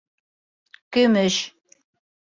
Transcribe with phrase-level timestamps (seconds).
[0.97, 1.39] Көмөш